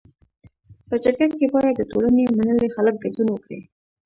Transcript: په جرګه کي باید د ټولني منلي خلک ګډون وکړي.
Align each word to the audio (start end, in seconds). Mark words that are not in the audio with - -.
په 0.87 0.95
جرګه 1.03 1.27
کي 1.37 1.45
باید 1.55 1.73
د 1.77 1.81
ټولني 1.91 2.23
منلي 2.37 2.67
خلک 2.75 2.95
ګډون 3.03 3.27
وکړي. 3.31 3.59